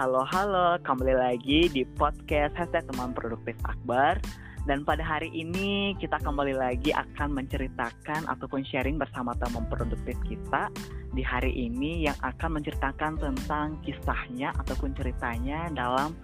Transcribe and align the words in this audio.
Halo 0.00 0.24
halo, 0.32 0.80
kembali 0.80 1.12
lagi 1.12 1.68
di 1.68 1.84
podcast 1.84 2.56
Hashtag 2.56 2.88
Teman 2.88 3.12
Produktif 3.12 3.52
Akbar. 3.68 4.16
Dan 4.64 4.80
pada 4.80 5.04
hari 5.04 5.28
ini 5.28 5.92
kita 6.00 6.16
kembali 6.24 6.56
lagi 6.56 6.88
akan 6.88 7.36
menceritakan 7.36 8.24
ataupun 8.24 8.64
sharing 8.64 8.96
bersama 8.96 9.36
teman 9.36 9.68
produktif 9.68 10.16
kita 10.24 10.72
Di 11.12 11.20
hari 11.20 11.52
ini 11.52 12.08
yang 12.08 12.16
akan 12.24 12.56
menceritakan 12.56 13.20
tentang 13.20 13.76
kisahnya 13.84 14.56
ataupun 14.56 14.96
ceritanya 14.96 15.68
dalam 15.68 16.16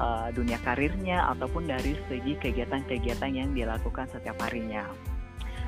uh, 0.00 0.32
dunia 0.32 0.56
karirnya 0.64 1.20
Ataupun 1.36 1.68
dari 1.68 2.00
segi 2.08 2.40
kegiatan-kegiatan 2.40 3.36
yang 3.36 3.52
dilakukan 3.52 4.08
setiap 4.16 4.40
harinya. 4.48 4.88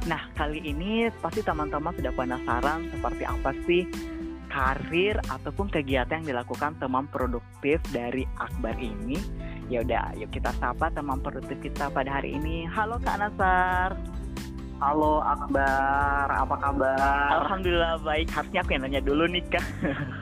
Nah, 0.08 0.24
kali 0.40 0.64
ini 0.64 1.12
pasti 1.20 1.44
teman-teman 1.44 1.92
sudah 2.00 2.16
penasaran 2.16 2.88
seperti 2.88 3.28
apa 3.28 3.52
sih 3.68 3.84
karir 4.52 5.16
ataupun 5.32 5.72
kegiatan 5.72 6.20
yang 6.20 6.36
dilakukan 6.36 6.76
teman 6.76 7.08
produktif 7.08 7.80
dari 7.88 8.28
Akbar 8.36 8.76
ini. 8.76 9.16
Ya 9.72 9.80
udah, 9.80 10.12
yuk 10.20 10.28
kita 10.28 10.52
sapa 10.60 10.92
teman 10.92 11.24
produktif 11.24 11.56
kita 11.64 11.88
pada 11.88 12.20
hari 12.20 12.36
ini. 12.36 12.68
Halo 12.68 13.00
Kak 13.00 13.16
Nasar. 13.16 13.96
Halo 14.76 15.24
Akbar, 15.24 16.28
apa 16.28 16.54
kabar? 16.60 17.28
Alhamdulillah 17.40 17.96
baik. 18.04 18.28
Harusnya 18.28 18.60
aku 18.60 18.70
yang 18.76 18.82
nanya 18.84 19.00
dulu 19.00 19.24
nih 19.24 19.40
Kak. 19.48 19.64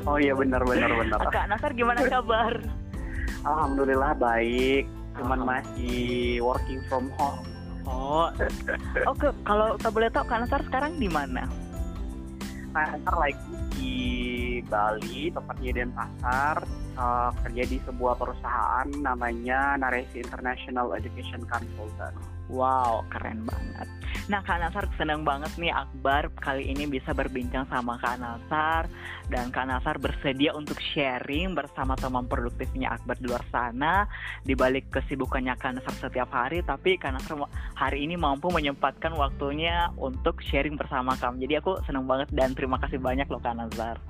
Oh 0.06 0.22
iya 0.22 0.38
benar 0.38 0.62
benar 0.62 0.94
benar. 0.94 1.18
Kak 1.34 1.50
Nasar 1.50 1.74
gimana 1.74 2.06
kabar? 2.06 2.54
Alhamdulillah 3.42 4.14
baik. 4.14 4.86
Cuman 5.18 5.42
masih 5.42 6.38
working 6.38 6.78
from 6.86 7.10
home 7.18 7.42
Oh, 7.90 8.30
oke. 9.08 9.26
Oh, 9.26 9.34
kalau 9.42 9.74
kita 9.74 9.90
boleh 9.90 10.08
tahu, 10.14 10.24
Kak 10.28 10.38
Nasar 10.46 10.62
sekarang 10.62 10.94
di 11.00 11.08
mana? 11.10 11.48
Kak 12.70 12.86
Nasar 12.94 13.14
lagi 13.18 13.50
di 13.74 13.96
Bali, 14.70 15.34
tepatnya 15.34 15.82
Denpasar, 15.82 16.62
uh, 16.94 17.30
kerja 17.42 17.62
di 17.66 17.78
sebuah 17.82 18.14
perusahaan 18.14 18.86
namanya 19.02 19.74
Naresi 19.74 20.22
International 20.22 20.94
Education 20.94 21.42
Consultant. 21.50 22.14
Wow, 22.50 23.06
keren 23.14 23.46
banget. 23.46 23.86
Nah, 24.26 24.42
Kak 24.42 24.58
Nasar 24.58 24.90
senang 24.98 25.22
banget 25.22 25.54
nih 25.54 25.70
Akbar 25.70 26.34
kali 26.38 26.66
ini 26.66 26.86
bisa 26.90 27.14
berbincang 27.14 27.62
sama 27.70 27.94
Kak 28.02 28.18
Nasar 28.18 28.90
dan 29.30 29.54
Kak 29.54 29.70
Nasar 29.70 30.02
bersedia 30.02 30.50
untuk 30.54 30.82
sharing 30.82 31.54
bersama 31.54 31.94
teman 31.94 32.26
produktifnya 32.26 32.98
Akbar 32.98 33.18
di 33.22 33.30
luar 33.30 33.46
sana 33.54 34.10
di 34.42 34.58
balik 34.58 34.90
kesibukannya 34.90 35.54
Kak 35.54 35.78
Nasar 35.78 35.94
setiap 36.10 36.30
hari 36.34 36.62
tapi 36.66 36.98
Kak 36.98 37.14
Nasar 37.14 37.38
hari 37.78 38.02
ini 38.02 38.18
mampu 38.18 38.50
menyempatkan 38.50 39.14
waktunya 39.14 39.94
untuk 39.94 40.42
sharing 40.42 40.74
bersama 40.74 41.14
kami. 41.18 41.46
Jadi 41.46 41.62
aku 41.62 41.78
senang 41.86 42.10
banget 42.10 42.34
dan 42.34 42.50
terima 42.54 42.82
kasih 42.82 42.98
banyak 42.98 43.30
loh 43.30 43.38
Kak 43.38 43.54
Nasar. 43.54 44.09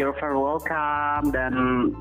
You're 0.00 0.16
very 0.16 0.38
welcome 0.38 1.32
dan 1.36 1.52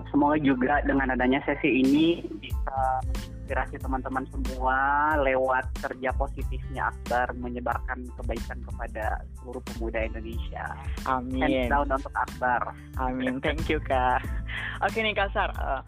semoga 0.10 0.40
juga 0.40 0.80
dengan 0.88 1.12
adanya 1.12 1.44
sesi 1.44 1.84
ini 1.84 2.24
bisa 2.40 3.04
menginspirasi 3.52 3.84
teman-teman 3.84 4.24
semua 4.32 4.80
lewat 5.20 5.66
kerja 5.84 6.10
positifnya 6.16 6.88
Akbar 6.88 7.36
menyebarkan 7.36 8.08
kebaikan 8.16 8.64
kepada 8.64 9.20
seluruh 9.40 9.60
pemuda 9.76 10.08
Indonesia. 10.08 10.66
Amin. 11.04 11.68
Hands 11.68 11.68
down 11.68 11.92
untuk 11.92 12.16
Akbar. 12.16 12.72
Amin. 12.96 13.44
Thank 13.44 13.68
you 13.68 13.84
Kak. 13.84 14.24
Oke 14.80 15.04
nih 15.04 15.12
Kasar, 15.12 15.52
uh, 15.60 15.84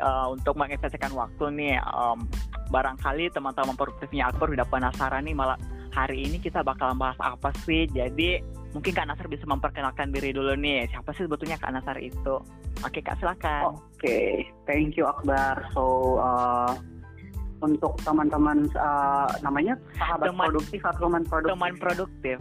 uh, 0.00 0.32
untuk 0.32 0.56
menginvestasikan 0.56 1.12
waktu 1.12 1.44
nih, 1.52 1.76
um, 1.92 2.24
barangkali 2.72 3.28
teman-teman 3.36 3.76
produktifnya 3.76 4.32
Akbar 4.32 4.48
udah 4.48 4.64
penasaran 4.64 5.28
nih 5.28 5.36
malah 5.36 5.60
hari 5.92 6.24
ini 6.24 6.40
kita 6.40 6.64
bakal 6.64 6.96
bahas 6.96 7.20
apa 7.20 7.52
sih. 7.68 7.84
Jadi 7.92 8.40
mungkin 8.74 8.92
Kak 8.92 9.06
Nasar 9.06 9.30
bisa 9.30 9.46
memperkenalkan 9.46 10.10
diri 10.10 10.34
dulu 10.34 10.52
nih. 10.58 10.90
Siapa 10.90 11.14
sih 11.14 11.24
sebetulnya 11.24 11.56
Kak 11.56 11.72
Nasar 11.72 11.96
itu? 12.02 12.42
Oke 12.82 13.00
Kak, 13.00 13.16
silakan. 13.22 13.78
Oke, 13.78 14.02
okay. 14.02 14.30
thank 14.66 14.98
you 14.98 15.06
Akbar. 15.06 15.62
So, 15.72 16.18
uh, 16.18 16.74
untuk 17.62 17.96
teman-teman 18.02 18.68
uh, 18.74 19.30
namanya 19.40 19.78
sahabat 19.96 20.34
teman, 20.34 20.46
produktif 20.50 20.80
atau 20.82 21.06
teman 21.06 21.22
produktif? 21.24 21.54
Teman 21.54 21.72
produktif. 21.78 22.38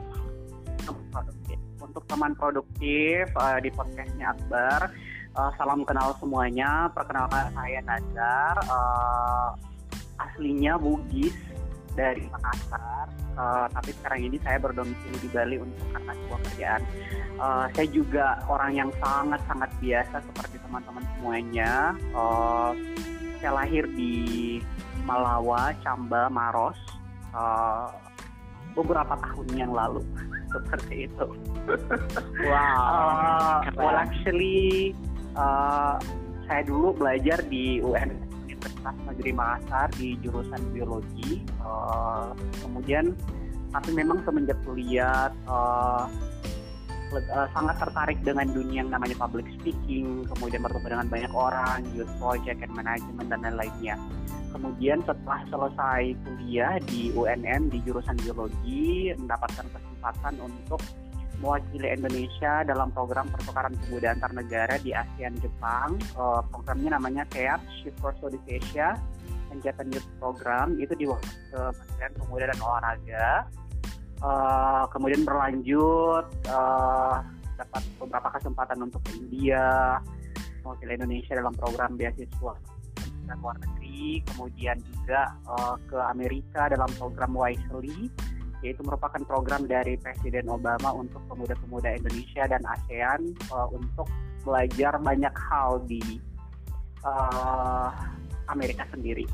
Teman 0.84 1.06
produktif. 1.14 1.58
Untuk 1.80 2.04
teman 2.10 2.32
produktif 2.34 3.24
uh, 3.38 3.58
di 3.62 3.70
podcastnya 3.70 4.34
Akbar, 4.34 4.90
uh, 5.38 5.52
salam 5.56 5.86
kenal 5.86 6.18
semuanya. 6.18 6.90
Perkenalkan 6.92 7.54
saya 7.54 7.80
Nazar, 7.86 8.56
uh, 8.68 9.50
aslinya 10.18 10.82
Bugis 10.82 11.38
dari 11.94 12.26
Makassar, 12.30 13.08
uh, 13.38 13.66
tapi 13.70 13.94
sekarang 14.02 14.20
ini 14.30 14.38
saya 14.42 14.58
berdomisili 14.58 15.18
di 15.22 15.30
Bali 15.30 15.58
untuk 15.62 15.86
karena 15.94 16.14
sebuah 16.14 16.40
kerjaan. 16.50 16.82
Uh, 17.38 17.66
saya 17.74 17.88
juga 17.90 18.26
orang 18.50 18.72
yang 18.74 18.90
sangat-sangat 19.02 19.70
biasa 19.82 20.16
seperti 20.22 20.56
teman-teman 20.62 21.04
semuanya. 21.18 21.72
Uh, 22.14 22.72
saya 23.42 23.60
lahir 23.66 23.84
di 23.94 24.58
Malawa, 25.04 25.76
Camba, 25.84 26.32
Maros 26.32 26.80
uh, 27.36 27.92
beberapa 28.74 29.20
tahun 29.20 29.48
yang 29.54 29.72
lalu 29.76 30.02
seperti 30.54 31.12
itu. 31.12 31.28
Wow. 32.48 32.80
uh, 32.80 33.60
well 33.76 33.98
actually 34.00 34.96
uh, 35.36 36.00
saya 36.48 36.64
dulu 36.68 36.96
belajar 36.96 37.40
di 37.48 37.80
UN 37.84 38.23
Universitas 38.64 38.96
Negeri 39.04 39.32
Makassar 39.36 39.88
di 40.00 40.16
jurusan 40.24 40.62
biologi. 40.72 41.44
Uh, 41.60 42.32
kemudian 42.64 43.12
tapi 43.76 43.90
memang 43.92 44.24
semenjak 44.24 44.56
kuliah 44.64 45.34
uh, 45.50 46.08
sangat 47.54 47.78
tertarik 47.78 48.18
dengan 48.26 48.50
dunia 48.50 48.82
yang 48.82 48.90
namanya 48.90 49.14
public 49.22 49.46
speaking, 49.62 50.26
kemudian 50.34 50.66
bertemu 50.66 50.98
dengan 50.98 51.08
banyak 51.12 51.34
orang, 51.36 51.86
youth 51.94 52.10
project 52.18 52.58
and 52.66 52.74
management 52.74 53.30
dan 53.30 53.46
lain-lainnya. 53.46 53.96
Kemudian 54.50 55.06
setelah 55.06 55.46
selesai 55.50 56.18
kuliah 56.26 56.82
di 56.90 57.14
UNN 57.14 57.70
di 57.70 57.86
jurusan 57.86 58.18
biologi, 58.18 59.14
mendapatkan 59.14 59.66
kesempatan 59.70 60.34
untuk 60.42 60.82
mewakili 61.44 61.92
Indonesia 61.92 62.64
dalam 62.64 62.88
program 62.96 63.28
pertukaran 63.28 63.76
pemuda 63.84 64.16
antar 64.16 64.32
negara 64.32 64.80
di 64.80 64.96
ASEAN 64.96 65.36
Jepang. 65.44 66.00
Uh, 66.16 66.40
programnya 66.48 66.96
namanya 66.96 67.28
CEAP, 67.36 67.60
Shift 67.84 68.00
for 68.00 68.16
Southeast 68.24 68.48
Asia, 68.48 68.96
Kegiatan 69.52 69.92
Youth 69.92 70.08
Program, 70.24 70.80
itu 70.80 70.96
di 70.96 71.04
Kementerian 71.52 72.14
Pemuda 72.16 72.46
dan 72.48 72.60
Olahraga. 72.64 73.28
Uh, 74.24 74.88
kemudian 74.96 75.28
berlanjut, 75.28 76.26
uh, 76.48 77.20
dapat 77.60 77.84
beberapa 78.00 78.30
kesempatan 78.40 78.80
untuk 78.88 79.04
India, 79.12 80.00
mewakili 80.64 80.96
Indonesia 80.96 81.36
dalam 81.36 81.52
program 81.60 82.00
beasiswa 82.00 82.56
dan 83.28 83.36
luar 83.44 83.60
negeri, 83.60 84.24
kemudian 84.32 84.80
juga 84.80 85.36
uh, 85.48 85.76
ke 85.92 86.00
Amerika 86.08 86.72
dalam 86.72 86.88
program 86.96 87.36
Wisely, 87.36 88.08
yaitu 88.64 88.82
merupakan 88.82 89.20
program 89.28 89.68
dari 89.68 90.00
Presiden 90.00 90.48
Obama 90.48 90.96
untuk 90.96 91.20
pemuda-pemuda 91.28 92.00
Indonesia 92.00 92.48
dan 92.48 92.64
ASEAN 92.64 93.36
uh, 93.52 93.68
untuk 93.70 94.08
belajar 94.48 94.96
banyak 94.98 95.36
hal 95.52 95.84
di 95.84 96.02
uh, 97.04 97.92
Amerika 98.48 98.88
sendiri. 98.92 99.28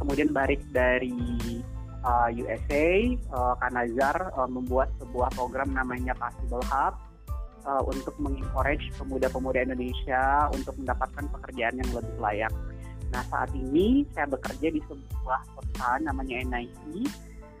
Kemudian 0.00 0.32
balik 0.32 0.64
dari 0.72 1.12
uh, 2.04 2.28
USA, 2.32 2.88
uh, 3.36 3.54
Kanazar 3.60 4.32
uh, 4.32 4.48
membuat 4.48 4.88
sebuah 4.96 5.28
program 5.36 5.76
namanya 5.76 6.16
Possible 6.16 6.64
Hub 6.72 6.96
uh, 7.68 7.82
untuk 7.84 8.16
mengencourage 8.16 8.88
pemuda-pemuda 8.96 9.64
Indonesia 9.68 10.48
untuk 10.56 10.76
mendapatkan 10.80 11.24
pekerjaan 11.28 11.76
yang 11.76 11.90
lebih 11.92 12.16
layak. 12.16 12.52
Nah 13.10 13.22
saat 13.26 13.50
ini 13.52 14.06
saya 14.14 14.30
bekerja 14.30 14.70
di 14.70 14.80
sebuah 14.86 15.40
perusahaan 15.58 16.02
namanya 16.06 16.36
NIC, 16.46 17.10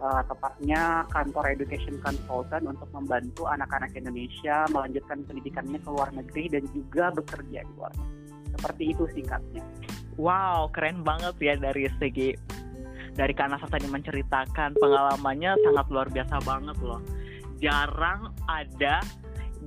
uh, 0.00 0.22
tepatnya 0.26 1.04
kantor 1.12 1.44
education 1.52 1.96
consultant 2.00 2.64
untuk 2.66 2.88
membantu 2.90 3.46
anak-anak 3.46 3.92
Indonesia 3.94 4.66
melanjutkan 4.72 5.22
pendidikannya 5.28 5.78
ke 5.78 5.88
luar 5.88 6.10
negeri 6.10 6.44
dan 6.50 6.64
juga 6.72 7.12
bekerja 7.14 7.60
di 7.62 7.72
luar 7.76 7.92
negeri. 7.94 8.18
Seperti 8.50 8.82
itu 8.90 9.04
singkatnya. 9.14 9.62
Wow, 10.18 10.68
keren 10.74 11.06
banget 11.06 11.36
ya 11.40 11.54
dari 11.56 11.86
segi 11.96 12.34
dari 13.14 13.34
Kanasa 13.34 13.66
tadi 13.68 13.86
menceritakan 13.88 14.76
pengalamannya 14.78 15.56
sangat 15.64 15.86
luar 15.88 16.08
biasa 16.10 16.36
banget 16.44 16.76
loh. 16.82 17.00
Jarang 17.60 18.32
ada 18.48 19.04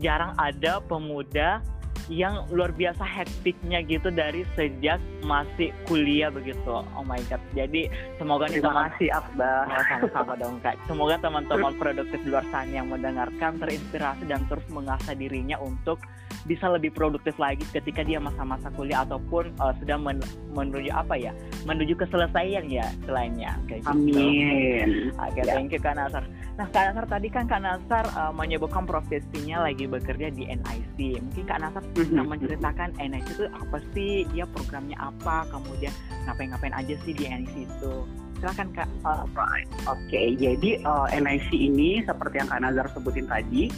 jarang 0.02 0.34
ada 0.42 0.82
pemuda 0.82 1.62
yang 2.12 2.44
luar 2.52 2.76
biasa 2.76 3.04
hektiknya 3.04 3.80
gitu 3.88 4.12
dari 4.12 4.44
sejak 4.60 5.00
masih 5.24 5.72
kuliah 5.88 6.28
begitu. 6.28 6.84
Oh 6.84 7.06
my 7.06 7.20
god. 7.32 7.40
Jadi 7.56 7.88
semoga 8.20 8.52
nih 8.52 8.60
teman 8.60 8.92
kasih 8.92 9.10
Akbar. 9.16 9.64
Oh, 9.72 9.84
sama-sama 9.88 10.34
dong 10.36 10.58
Kak. 10.60 10.76
Semoga 10.90 11.16
teman-teman 11.24 11.74
produktif 11.80 12.20
di 12.24 12.30
luar 12.32 12.44
sana 12.52 12.84
yang 12.84 12.92
mendengarkan 12.92 13.56
terinspirasi 13.62 14.28
dan 14.28 14.44
terus 14.52 14.66
mengasah 14.68 15.16
dirinya 15.16 15.56
untuk 15.64 16.04
bisa 16.44 16.68
lebih 16.68 16.92
produktif 16.92 17.40
lagi 17.40 17.64
ketika 17.72 18.04
dia 18.04 18.20
masa-masa 18.20 18.68
kuliah 18.76 19.08
ataupun 19.08 19.56
uh, 19.64 19.72
sudah 19.80 19.96
men 19.96 20.20
menuju 20.52 20.92
apa 20.92 21.16
ya 21.16 21.32
menuju 21.64 21.96
keselesaian 21.96 22.68
ya 22.68 22.84
selainnya 23.08 23.56
kayak 23.72 23.88
gitu. 23.88 23.96
Amin. 23.96 25.16
Oke, 25.16 25.40
okay, 25.40 25.44
ya. 25.48 25.54
thank 25.56 25.72
you 25.72 25.80
Kak 25.80 25.96
Nasar. 25.96 26.26
Nah 26.54 26.70
Kak 26.70 26.94
Nasar 26.94 27.06
tadi 27.10 27.28
kan 27.34 27.50
Kak 27.50 27.66
Nasar 27.66 28.06
uh, 28.14 28.30
menyebutkan 28.30 28.86
profesinya 28.86 29.66
lagi 29.66 29.90
bekerja 29.90 30.30
di 30.30 30.46
NIC. 30.46 31.18
Mungkin 31.18 31.46
Kak 31.50 31.60
Nasar 31.66 31.82
Nah, 32.14 32.22
menceritakan 32.22 32.94
NIC 33.02 33.26
itu 33.34 33.46
apa 33.50 33.78
sih, 33.98 34.30
dia 34.30 34.46
programnya 34.46 34.94
apa, 35.02 35.50
kemudian 35.50 35.90
ngapain-ngapain 36.30 36.74
aja 36.78 36.94
sih 37.02 37.14
di 37.18 37.26
NIC 37.26 37.66
itu. 37.66 37.94
Silakan 38.38 38.70
Kak. 38.70 38.86
Alright, 39.02 39.66
oke. 39.90 39.98
Okay. 40.06 40.38
Jadi 40.38 40.86
uh, 40.86 41.10
NIC 41.10 41.50
ini 41.58 42.06
seperti 42.06 42.46
yang 42.46 42.50
Kak 42.54 42.62
Nazar 42.62 42.86
sebutin 42.94 43.26
tadi, 43.26 43.74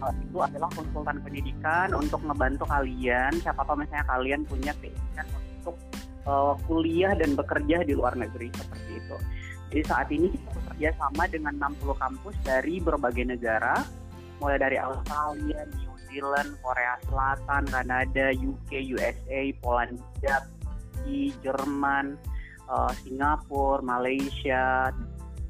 uh, 0.00 0.12
itu 0.16 0.38
adalah 0.40 0.72
konsultan 0.72 1.20
pendidikan 1.20 1.92
untuk 1.92 2.24
ngebantu 2.24 2.64
kalian. 2.64 3.36
Siapa 3.36 3.68
tahu 3.68 3.84
misalnya 3.84 4.08
kalian 4.08 4.48
punya 4.48 4.72
keinginan 4.80 5.28
untuk 5.60 5.76
uh, 6.24 6.56
kuliah 6.64 7.12
dan 7.12 7.36
bekerja 7.36 7.84
di 7.84 7.92
luar 7.92 8.16
negeri 8.16 8.48
seperti 8.48 8.92
itu. 8.96 9.16
Jadi 9.70 9.82
saat 9.86 10.08
ini 10.12 10.26
kita 10.30 10.48
bekerja 10.54 10.88
sama 10.98 11.24
dengan 11.30 11.54
60 11.76 11.96
kampus 11.98 12.34
dari 12.44 12.78
berbagai 12.78 13.24
negara, 13.26 13.84
mulai 14.38 14.58
dari 14.60 14.76
Australia, 14.78 15.66
New 15.66 15.94
Zealand, 16.10 16.50
Korea 16.62 16.94
Selatan, 17.06 17.62
Kanada, 17.68 18.26
UK, 18.34 18.70
USA, 18.94 19.40
Polandia, 19.58 20.36
Jerman, 21.44 22.16
uh, 22.70 22.92
Singapura, 23.04 23.84
Malaysia, 23.84 24.88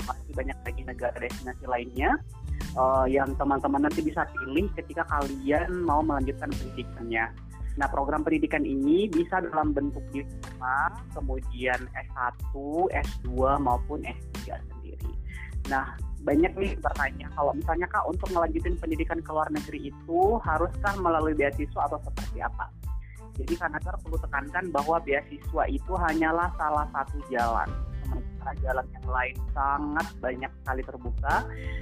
masih 0.05 0.32
banyak 0.37 0.58
lagi 0.67 0.82
negara 0.84 1.17
destinasi 1.17 1.64
lainnya 1.64 2.19
uh, 2.76 3.06
yang 3.08 3.32
teman-teman 3.38 3.88
nanti 3.88 4.05
bisa 4.05 4.26
pilih 4.34 4.69
ketika 4.76 5.06
kalian 5.08 5.70
mau 5.82 6.02
melanjutkan 6.05 6.50
pendidikannya. 6.52 7.31
Nah, 7.74 7.90
program 7.90 8.22
pendidikan 8.22 8.62
ini 8.62 9.10
bisa 9.10 9.42
dalam 9.42 9.74
bentuk 9.74 10.02
diploma, 10.14 10.94
kemudian 11.10 11.80
S1, 11.90 12.54
S2 12.94 13.58
maupun 13.58 14.06
S3 14.06 14.62
sendiri. 14.62 15.12
Nah, 15.66 15.98
banyak 16.24 16.52
nih 16.56 16.72
bertanya 16.80 17.28
kalau 17.36 17.52
misalnya 17.52 17.84
kak 17.90 18.06
untuk 18.08 18.32
melanjutin 18.32 18.78
pendidikan 18.80 19.20
ke 19.20 19.28
luar 19.28 19.50
negeri 19.52 19.92
itu 19.92 20.20
haruskah 20.40 20.94
melalui 21.02 21.36
beasiswa 21.36 21.84
atau 21.84 22.00
seperti 22.00 22.40
apa? 22.40 22.70
Jadi 23.34 23.58
karena 23.58 23.78
perlu 23.82 24.16
tekankan 24.16 24.70
bahwa 24.70 25.02
beasiswa 25.02 25.64
itu 25.66 25.92
hanyalah 25.98 26.48
salah 26.54 26.86
satu 26.94 27.18
jalan. 27.28 27.66
Sementara 28.06 28.52
jalan 28.62 28.86
yang 28.94 29.08
lain 29.10 29.36
sangat 29.50 30.06
banyak 30.22 30.52
sekali 30.62 30.82
terbuka. 30.86 31.36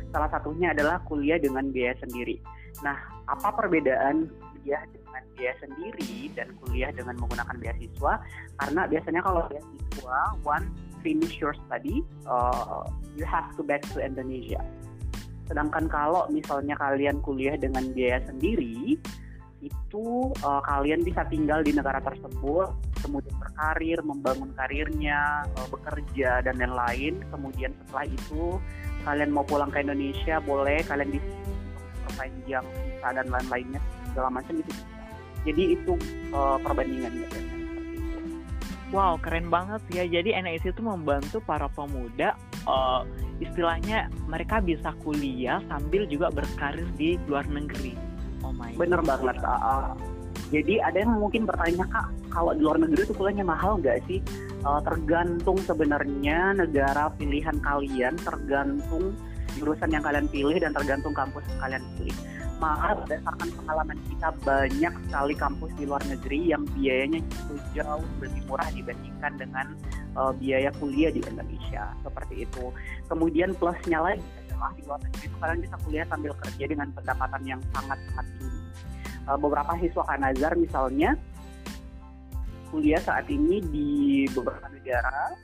Salah 0.08 0.30
satunya 0.32 0.72
adalah 0.72 0.96
kuliah 1.04 1.36
dengan 1.36 1.68
biaya 1.68 1.92
sendiri. 2.00 2.40
Nah, 2.80 2.96
apa 3.28 3.52
perbedaan 3.52 4.32
kuliah 4.32 4.82
dengan 4.88 5.01
biaya 5.34 5.54
sendiri 5.60 6.30
dan 6.36 6.52
kuliah 6.62 6.90
dengan 6.92 7.18
menggunakan 7.18 7.56
beasiswa? 7.58 8.22
Karena 8.60 8.82
biasanya 8.86 9.20
kalau 9.24 9.42
beasiswa, 9.48 10.20
one 10.46 10.66
finish 11.02 11.42
your 11.42 11.52
study, 11.66 12.06
uh, 12.30 12.86
you 13.18 13.26
have 13.26 13.50
to 13.58 13.66
back 13.66 13.82
to 13.92 13.98
Indonesia. 13.98 14.62
Sedangkan 15.50 15.90
kalau 15.90 16.30
misalnya 16.30 16.78
kalian 16.78 17.18
kuliah 17.20 17.58
dengan 17.58 17.90
biaya 17.90 18.22
sendiri, 18.24 18.96
itu 19.62 20.06
uh, 20.42 20.62
kalian 20.66 21.06
bisa 21.06 21.22
tinggal 21.30 21.62
di 21.62 21.70
negara 21.70 22.02
tersebut, 22.02 22.74
kemudian 22.98 23.34
berkarir, 23.38 23.98
membangun 24.02 24.50
karirnya, 24.58 25.46
uh, 25.58 25.68
bekerja 25.70 26.42
dan 26.42 26.58
lain-lain. 26.58 27.22
Kemudian 27.30 27.70
setelah 27.82 28.06
itu 28.10 28.58
kalian 29.06 29.30
mau 29.30 29.46
pulang 29.46 29.70
ke 29.70 29.82
Indonesia, 29.82 30.42
boleh 30.42 30.82
kalian 30.86 31.14
di 31.14 31.20
perpanjang 32.06 32.66
visa 32.66 33.08
dan 33.14 33.26
lain-lainnya 33.30 33.80
segala 34.10 34.28
macam 34.34 34.54
itu. 34.58 34.72
Jadi 35.42 35.62
itu 35.74 35.98
uh, 36.30 36.56
perbandingannya 36.62 37.26
biasanya. 37.26 37.62
Wow, 38.92 39.16
keren 39.24 39.48
banget 39.48 39.80
ya. 39.88 40.04
Jadi 40.04 40.36
NIC 40.36 40.76
itu 40.76 40.82
membantu 40.84 41.40
para 41.40 41.64
pemuda 41.72 42.36
uh, 42.68 43.08
istilahnya 43.40 44.12
mereka 44.28 44.60
bisa 44.60 44.92
kuliah 45.00 45.64
sambil 45.66 46.04
juga 46.04 46.28
berkarir 46.28 46.84
di 47.00 47.16
luar 47.24 47.48
negeri. 47.48 47.96
Oh 48.44 48.52
my. 48.52 48.76
Bener 48.76 49.00
God. 49.00 49.08
banget. 49.08 49.36
Uh, 49.40 49.96
jadi 50.52 50.84
ada 50.84 51.08
yang 51.08 51.16
mungkin 51.16 51.48
bertanya 51.48 51.88
kak, 51.88 52.12
kalau 52.28 52.52
di 52.52 52.60
luar 52.60 52.76
negeri 52.76 53.08
itu 53.08 53.16
kuliahnya 53.16 53.48
mahal 53.48 53.80
nggak 53.80 54.04
sih? 54.04 54.20
Uh, 54.60 54.84
tergantung 54.84 55.56
sebenarnya 55.64 56.52
negara 56.52 57.08
pilihan 57.16 57.56
kalian, 57.64 58.14
tergantung 58.20 59.16
jurusan 59.56 59.88
yang 59.88 60.04
kalian 60.04 60.28
pilih 60.28 60.60
dan 60.60 60.76
tergantung 60.76 61.16
kampus 61.16 61.44
yang 61.48 61.60
kalian 61.64 61.82
pilih 61.96 62.16
mahal 62.62 63.02
berdasarkan 63.02 63.50
pengalaman 63.58 63.98
kita 64.06 64.28
banyak 64.46 64.94
sekali 65.10 65.34
kampus 65.34 65.70
di 65.74 65.84
luar 65.90 66.02
negeri 66.06 66.54
yang 66.54 66.62
biayanya 66.78 67.18
justru 67.26 67.58
jauh 67.74 68.06
lebih 68.22 68.42
murah 68.46 68.70
dibandingkan 68.70 69.32
dengan 69.34 69.66
uh, 70.14 70.30
biaya 70.30 70.70
kuliah 70.78 71.10
di 71.10 71.18
Indonesia 71.26 71.90
seperti 72.06 72.46
itu. 72.46 72.70
Kemudian 73.10 73.58
plusnya 73.58 73.98
lagi 73.98 74.22
adalah 74.46 74.70
di 74.78 74.82
luar 74.86 75.00
negeri 75.02 75.24
itu 75.26 75.36
kalian 75.42 75.60
bisa 75.66 75.76
kuliah 75.82 76.06
sambil 76.06 76.32
kerja 76.38 76.64
dengan 76.70 76.88
pendapatan 76.94 77.42
yang 77.42 77.60
sangat 77.74 77.98
sangat 78.14 78.26
tinggi. 78.38 78.60
Uh, 79.26 79.38
beberapa 79.42 79.72
siswa 79.82 80.02
Kanazar 80.06 80.52
misalnya 80.54 81.10
kuliah 82.70 83.02
saat 83.02 83.26
ini 83.26 83.58
di 83.74 83.90
beberapa 84.30 84.70
negara 84.70 85.34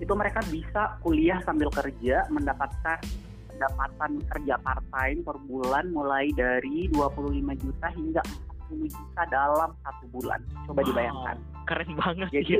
itu 0.00 0.12
mereka 0.12 0.40
bisa 0.48 0.96
kuliah 1.04 1.40
sambil 1.44 1.68
kerja 1.72 2.24
mendapatkan 2.32 3.00
pendapatan 3.56 4.20
kerja 4.28 4.54
part 4.60 4.84
time 4.92 5.24
per 5.24 5.36
bulan 5.48 5.88
mulai 5.88 6.28
dari 6.36 6.92
25 6.92 7.64
juta 7.64 7.88
hingga 7.96 8.20
40 8.68 8.92
juta 8.92 9.22
dalam 9.32 9.70
satu 9.80 10.04
bulan. 10.12 10.40
Coba 10.68 10.84
wow, 10.84 10.88
dibayangkan. 10.92 11.36
Keren 11.64 11.90
banget. 11.96 12.28
Jadi 12.36 12.54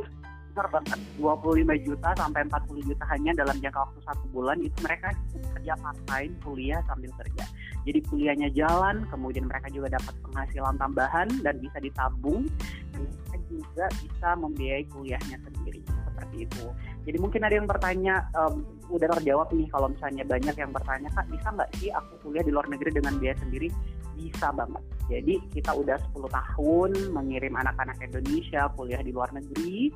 besar 0.56 0.72
banget 0.72 1.00
25 1.20 1.84
juta 1.84 2.08
sampai 2.16 2.40
40 2.48 2.88
juta 2.88 3.04
hanya 3.12 3.36
dalam 3.36 3.60
jangka 3.60 3.76
waktu 3.76 4.00
satu 4.08 4.24
bulan 4.32 4.56
itu 4.64 4.72
mereka 4.80 5.12
kerja 5.52 5.76
part 5.76 6.00
time 6.08 6.32
kuliah 6.40 6.80
sambil 6.88 7.12
kerja 7.20 7.44
jadi 7.84 8.00
kuliahnya 8.08 8.48
jalan 8.56 9.04
kemudian 9.12 9.44
mereka 9.44 9.68
juga 9.68 10.00
dapat 10.00 10.16
penghasilan 10.24 10.80
tambahan 10.80 11.28
dan 11.44 11.60
bisa 11.60 11.76
ditabung 11.76 12.48
dan 12.96 13.04
mereka 13.04 13.36
juga 13.52 13.84
bisa 14.00 14.28
membiayai 14.32 14.84
kuliahnya 14.88 15.36
sendiri 15.44 15.84
seperti 15.84 16.48
itu 16.48 16.64
jadi 17.06 17.22
mungkin 17.22 17.46
ada 17.46 17.54
yang 17.54 17.70
bertanya 17.70 18.26
um, 18.34 18.66
udah 18.90 19.06
terjawab 19.14 19.54
nih 19.54 19.70
kalau 19.70 19.86
misalnya 19.86 20.26
banyak 20.26 20.56
yang 20.58 20.74
bertanya 20.74 21.06
kak 21.14 21.30
bisa 21.30 21.48
nggak 21.54 21.70
sih 21.78 21.94
aku 21.94 22.12
kuliah 22.26 22.42
di 22.42 22.50
luar 22.50 22.66
negeri 22.66 22.90
dengan 22.98 23.14
biaya 23.22 23.38
sendiri? 23.38 23.70
Bisa 24.18 24.50
banget. 24.50 24.82
Jadi 25.06 25.34
kita 25.54 25.70
udah 25.70 26.02
10 26.10 26.18
tahun 26.26 26.90
mengirim 27.14 27.54
anak-anak 27.54 28.02
Indonesia 28.02 28.66
kuliah 28.74 28.98
di 29.06 29.14
luar 29.14 29.30
negeri 29.30 29.94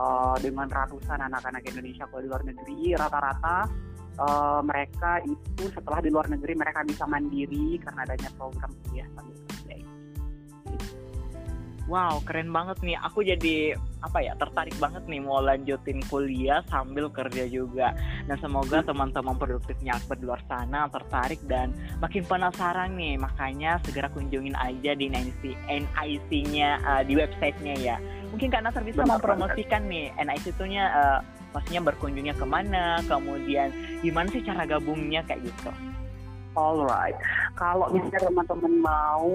uh, 0.00 0.40
dengan 0.40 0.64
ratusan 0.72 1.20
anak-anak 1.28 1.60
Indonesia 1.68 2.08
kuliah 2.08 2.24
di 2.24 2.32
luar 2.32 2.44
negeri. 2.48 2.80
Rata-rata 2.96 3.56
uh, 4.16 4.60
mereka 4.64 5.20
itu 5.28 5.64
setelah 5.76 6.00
di 6.00 6.08
luar 6.08 6.32
negeri 6.32 6.56
mereka 6.56 6.80
bisa 6.88 7.04
mandiri 7.04 7.76
karena 7.84 8.00
adanya 8.08 8.32
program 8.32 8.72
kuliah 8.88 9.04
sambil 9.12 9.36
Wow, 11.86 12.18
keren 12.26 12.50
banget 12.50 12.82
nih. 12.82 12.98
Aku 12.98 13.22
jadi 13.22 13.78
apa 14.02 14.18
ya 14.18 14.34
tertarik 14.34 14.74
banget 14.82 15.06
nih 15.06 15.22
mau 15.22 15.38
lanjutin 15.38 16.02
kuliah 16.10 16.58
sambil 16.66 17.06
kerja 17.14 17.46
juga. 17.46 17.94
Dan 18.26 18.34
semoga 18.42 18.82
hmm. 18.82 18.90
teman-teman 18.90 19.38
produktifnya 19.38 19.94
Akbar 19.94 20.18
di 20.18 20.26
luar 20.26 20.42
sana 20.50 20.90
tertarik 20.90 21.38
dan 21.46 21.70
makin 22.02 22.26
penasaran 22.26 22.98
nih. 22.98 23.14
Makanya 23.22 23.78
segera 23.86 24.10
kunjungin 24.10 24.58
aja 24.58 24.98
di 24.98 25.06
NIC 25.06 25.42
NIC-nya 25.70 26.82
uh, 26.82 27.02
di 27.06 27.14
websitenya 27.14 27.74
ya. 27.78 27.96
Mungkin 28.34 28.50
Kak 28.50 28.66
Nasar 28.66 28.82
bisa 28.82 29.06
Benar 29.06 29.22
mempromosikan 29.22 29.86
nih 29.86 30.10
NIC 30.18 30.58
itu-nya 30.58 30.84
uh, 30.90 31.18
maksudnya 31.54 31.80
berkunjungnya 31.86 32.34
ke 32.34 32.44
mana, 32.44 33.00
kemudian 33.06 33.70
gimana 34.02 34.28
sih 34.28 34.42
cara 34.42 34.66
gabungnya 34.66 35.22
kayak 35.24 35.46
gitu. 35.46 35.70
Alright, 36.56 37.12
kalau 37.52 37.84
misalnya 37.92 38.32
teman-teman 38.32 38.80
mau 38.80 39.28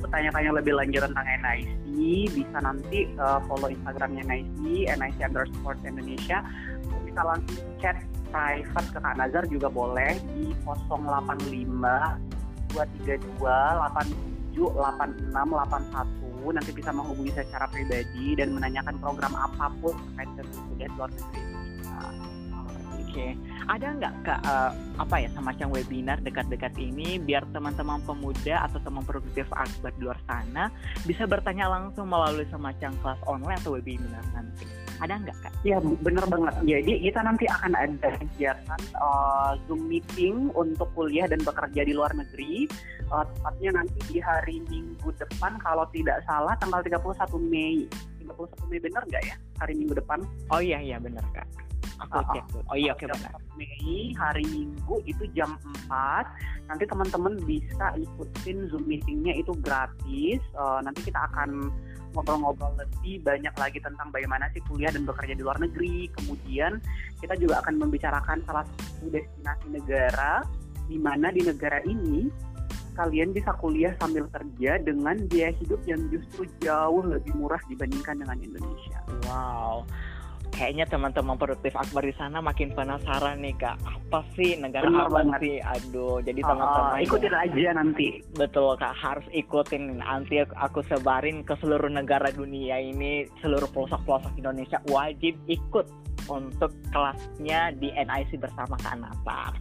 bertanya-tanya 0.00 0.56
lebih 0.56 0.72
lanjut 0.72 1.04
tentang 1.04 1.28
NIC, 1.44 1.84
bisa 2.32 2.64
nanti 2.64 3.12
uh, 3.20 3.44
follow 3.44 3.68
Instagramnya 3.68 4.24
NIC, 4.24 4.88
NIC 4.88 5.18
underscore 5.20 5.76
Indonesia. 5.84 6.40
Bisa 7.04 7.20
langsung 7.20 7.60
chat 7.76 8.00
private 8.32 8.88
ke 8.88 8.98
Kak 9.04 9.20
Nazar 9.20 9.44
juga 9.52 9.68
boleh 9.68 10.16
di 10.32 10.56
085 10.64 11.76
232 12.72 13.20
87 13.36 14.56
8681 14.56 16.56
nanti 16.56 16.72
bisa 16.74 16.90
menghubungi 16.90 17.30
secara 17.36 17.68
pribadi 17.68 18.34
dan 18.34 18.56
menanyakan 18.56 18.96
program 18.98 19.36
apa 19.36 19.68
pun 19.78 19.92
terkait 19.92 20.30
dengan 20.34 20.56
kuliah 20.72 20.90
luar 20.96 21.10
negeri. 21.12 21.42
Oke, 23.12 23.36
ada 23.68 23.86
nggak 23.94 24.14
kak 24.26 24.40
uh, 24.42 24.72
apa 24.98 25.16
ya 25.22 25.28
semacam 25.34 25.68
webinar 25.70 26.18
dekat-dekat 26.22 26.74
ini 26.78 27.18
biar 27.22 27.46
teman-teman 27.54 28.02
pemuda 28.02 28.66
atau 28.66 28.82
teman 28.82 29.04
produktif 29.06 29.46
akbar 29.54 29.94
di 29.94 30.02
luar 30.02 30.18
sana 30.26 30.72
bisa 31.06 31.26
bertanya 31.28 31.70
langsung 31.70 32.10
melalui 32.10 32.46
semacam 32.50 32.90
kelas 33.02 33.20
online 33.28 33.58
atau 33.62 33.78
webinar 33.78 34.24
nanti? 34.34 34.66
Ada 35.02 35.18
nggak 35.18 35.36
kak? 35.42 35.52
Ya 35.66 35.82
benar 35.82 36.24
banget. 36.30 36.54
Jadi 36.62 36.92
kita 37.02 37.20
nanti 37.26 37.44
akan 37.50 37.72
ada 37.74 38.08
kegiatan 38.22 38.80
uh, 38.98 39.58
Zoom 39.66 39.90
meeting 39.90 40.50
untuk 40.54 40.86
kuliah 40.94 41.26
dan 41.26 41.42
bekerja 41.42 41.82
di 41.82 41.92
luar 41.94 42.14
negeri. 42.14 42.70
Uh, 43.10 43.26
tepatnya 43.34 43.82
nanti 43.82 43.98
di 44.08 44.18
hari 44.22 44.62
Minggu 44.70 45.10
depan 45.18 45.58
kalau 45.58 45.84
tidak 45.90 46.22
salah 46.24 46.54
tanggal 46.62 46.80
31 46.80 47.02
Mei. 47.50 47.90
31 48.22 48.70
Mei 48.70 48.78
benar 48.78 49.02
nggak 49.10 49.22
ya 49.26 49.34
hari 49.58 49.74
Minggu 49.74 49.98
depan? 49.98 50.22
Oh 50.54 50.62
iya 50.62 50.78
iya 50.78 51.02
benar 51.02 51.26
kak 51.34 51.61
aku 52.06 52.18
uh, 52.18 52.26
cek 52.34 52.44
tuh. 52.50 52.62
Oh 52.70 52.76
iya 52.76 52.90
oke 52.94 53.04
okay, 53.04 53.12
benar. 53.12 53.32
Mei 53.54 54.14
hari 54.16 54.44
Minggu 54.48 54.96
itu 55.06 55.24
jam 55.36 55.56
4. 55.88 56.70
Nanti 56.70 56.84
teman-teman 56.88 57.34
bisa 57.44 57.86
ikutin 57.98 58.70
Zoom 58.70 58.84
meetingnya 58.88 59.34
itu 59.38 59.52
gratis. 59.60 60.40
Uh, 60.56 60.80
nanti 60.82 61.06
kita 61.06 61.20
akan 61.32 61.70
ngobrol-ngobrol 62.12 62.76
lebih 62.76 63.24
banyak 63.24 63.54
lagi 63.56 63.78
tentang 63.80 64.12
bagaimana 64.12 64.48
sih 64.52 64.60
kuliah 64.68 64.92
dan 64.92 65.08
bekerja 65.08 65.34
di 65.36 65.42
luar 65.42 65.58
negeri. 65.60 66.08
Kemudian 66.20 66.80
kita 67.20 67.34
juga 67.38 67.64
akan 67.64 67.80
membicarakan 67.80 68.44
salah 68.44 68.64
satu 68.66 69.08
destinasi 69.08 69.66
negara 69.72 70.44
di 70.90 70.98
mana 71.00 71.32
di 71.32 71.40
negara 71.40 71.80
ini 71.88 72.28
kalian 72.92 73.32
bisa 73.32 73.56
kuliah 73.56 73.96
sambil 73.96 74.28
kerja 74.28 74.76
dengan 74.84 75.16
biaya 75.28 75.56
hidup 75.56 75.80
yang 75.88 76.00
justru 76.12 76.44
jauh 76.60 77.00
lebih 77.00 77.32
murah 77.40 77.60
dibandingkan 77.68 78.20
dengan 78.20 78.36
Indonesia. 78.36 79.00
Wow. 79.24 79.88
Kayaknya 80.52 80.84
teman-teman 80.84 81.40
produktif 81.40 81.72
Akbar 81.72 82.04
di 82.04 82.14
sana 82.14 82.44
makin 82.44 82.76
penasaran 82.76 83.40
nih 83.40 83.56
kak, 83.56 83.80
apa 83.82 84.20
sih 84.36 84.60
negara 84.60 84.84
Benar 84.84 85.08
apa 85.08 85.16
banget. 85.24 85.40
sih? 85.40 85.56
Aduh, 85.64 86.20
jadi 86.20 86.40
teman-teman 86.44 86.92
uh, 86.92 87.04
ikutin 87.08 87.34
aja 87.34 87.70
nanti. 87.72 88.08
Betul 88.36 88.76
kak, 88.76 88.92
harus 88.92 89.26
ikutin 89.32 90.04
nanti 90.04 90.44
aku 90.44 90.84
sebarin 90.86 91.40
ke 91.42 91.56
seluruh 91.56 91.88
negara 91.88 92.28
dunia 92.30 92.76
ini, 92.78 93.24
seluruh 93.40 93.66
pelosok-pelosok 93.72 94.36
Indonesia 94.36 94.78
wajib 94.92 95.34
ikut 95.48 95.88
untuk 96.30 96.70
kelasnya 96.94 97.74
di 97.80 97.90
NIC 97.90 98.38
bersama 98.38 98.78
Kak 98.78 99.00
Nasar. 99.00 99.56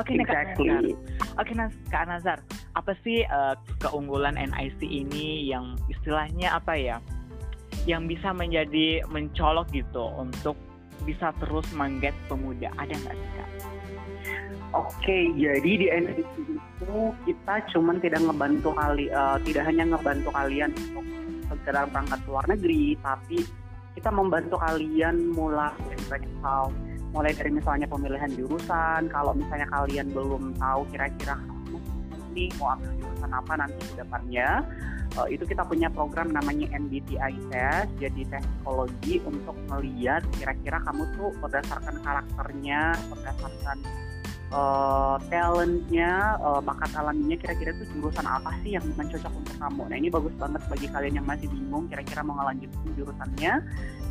Oke, 0.00 0.16
okay, 0.16 0.24
exactly. 0.24 0.72
Kak 0.72 0.80
Nazar. 0.80 0.96
Oke, 1.36 1.52
okay, 1.52 1.68
Kak 1.92 2.04
Nazar, 2.08 2.38
apa 2.72 2.92
sih 3.04 3.18
uh, 3.28 3.54
keunggulan 3.84 4.40
NIC 4.40 4.80
ini 4.80 5.52
yang 5.52 5.76
istilahnya 5.92 6.56
apa 6.56 6.72
ya? 6.74 6.96
Yang 7.84 8.02
bisa 8.16 8.28
menjadi 8.30 9.02
mencolok 9.10 9.66
gitu 9.74 10.04
untuk 10.18 10.56
bisa 11.02 11.34
terus 11.42 11.66
mengget 11.74 12.14
pemuda. 12.30 12.70
Ada 12.78 12.94
nggak 12.94 13.16
sih 13.16 13.30
Kak? 13.34 13.50
Oke, 14.72 15.18
jadi 15.36 15.70
di 15.76 15.86
NIC 15.92 16.28
itu 16.48 16.96
kita 17.28 17.54
cuman 17.76 18.00
tidak 18.00 18.24
ngebantu 18.24 18.72
kali, 18.72 19.12
uh, 19.12 19.36
tidak 19.44 19.68
hanya 19.68 19.84
ngebantu 19.92 20.32
kalian 20.32 20.72
untuk 20.72 21.04
segera 21.52 21.84
berangkat 21.84 22.18
ke 22.24 22.28
luar 22.32 22.46
negeri, 22.48 22.96
tapi 23.04 23.38
kita 23.92 24.08
membantu 24.08 24.56
kalian 24.56 25.28
mulai 25.36 25.76
dari 26.08 26.28
hal 26.40 26.72
mulai 27.12 27.36
dari 27.36 27.52
misalnya 27.52 27.84
pemilihan 27.84 28.32
jurusan 28.32 29.12
kalau 29.12 29.36
misalnya 29.36 29.68
kalian 29.68 30.08
belum 30.16 30.56
tahu 30.56 30.80
kira-kira 30.88 31.36
ini 32.32 32.48
mau 32.56 32.72
ambil 32.72 32.88
jurusan 32.96 33.30
apa 33.36 33.52
nanti 33.60 33.80
ke 33.92 33.94
depannya 34.00 34.48
uh, 35.18 35.28
itu 35.28 35.44
kita 35.44 35.62
punya 35.66 35.88
program 35.92 36.32
namanya 36.32 36.68
MBTI 36.76 37.34
test 37.52 37.88
jadi 38.00 38.20
tes 38.28 38.44
psikologi 38.44 39.20
untuk 39.24 39.56
melihat 39.68 40.22
kira-kira 40.36 40.78
kamu 40.84 41.02
tuh 41.16 41.30
berdasarkan 41.40 41.96
karakternya 42.00 42.96
berdasarkan 43.12 43.78
uh, 44.52 45.16
talentnya 45.32 46.36
uh, 46.38 46.60
bakat 46.60 46.92
alaminya 46.94 47.36
kira-kira 47.40 47.72
tuh 47.76 47.88
jurusan 47.96 48.24
apa 48.28 48.52
sih 48.62 48.76
yang 48.76 48.84
cocok 48.92 49.32
untuk 49.32 49.56
kamu. 49.58 49.82
Nah 49.88 49.96
ini 49.96 50.08
bagus 50.12 50.34
banget 50.36 50.62
bagi 50.68 50.86
kalian 50.92 51.14
yang 51.18 51.26
masih 51.26 51.48
bingung 51.48 51.88
kira-kira 51.88 52.20
mau 52.22 52.36
ngelanjutin 52.38 52.90
jurusannya 52.94 53.52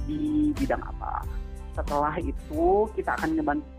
di 0.10 0.52
bidang 0.58 0.82
apa. 0.82 1.24
Setelah 1.72 2.20
itu 2.20 2.90
kita 2.98 3.16
akan 3.16 3.40
ngebantu 3.40 3.70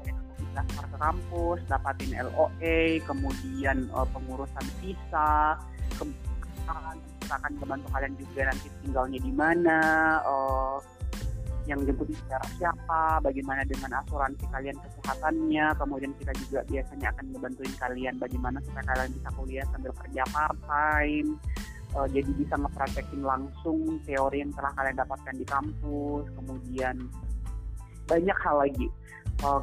daftar 0.52 0.84
ke 0.84 0.96
kampus, 1.00 1.58
dapatin 1.64 2.12
LOE, 2.12 3.00
kemudian 3.08 3.88
uh, 3.96 4.04
pengurusan 4.12 4.64
visa, 4.84 5.56
kita 5.96 6.76
akan 7.40 7.52
membantu 7.62 7.88
kalian 7.94 8.14
juga 8.20 8.40
nanti 8.50 8.66
tinggalnya 8.84 9.18
di 9.22 9.32
mana, 9.32 9.78
uh, 10.26 10.78
yang 11.70 11.78
jemput 11.86 12.10
di 12.10 12.16
siapa, 12.58 13.22
bagaimana 13.22 13.62
dengan 13.62 14.02
asuransi 14.02 14.44
kalian 14.50 14.74
kesehatannya, 14.82 15.66
kemudian 15.78 16.12
kita 16.18 16.32
juga 16.42 16.60
biasanya 16.66 17.14
akan 17.14 17.24
membantuin 17.30 17.74
kalian 17.78 18.14
bagaimana 18.18 18.58
supaya 18.66 18.84
kalian 18.90 19.10
bisa 19.14 19.28
kuliah 19.38 19.66
sambil 19.70 19.92
kerja 19.94 20.22
part 20.34 20.58
time, 20.66 21.38
uh, 21.94 22.06
jadi 22.10 22.30
bisa 22.34 22.54
ngepraktekin 22.58 23.22
langsung 23.22 23.78
teori 24.02 24.42
yang 24.42 24.52
telah 24.58 24.72
kalian 24.74 24.96
dapatkan 24.98 25.34
di 25.38 25.46
kampus, 25.46 26.24
kemudian 26.34 26.96
banyak 28.10 28.38
hal 28.42 28.56
lagi. 28.58 28.86
Uh, 29.46 29.62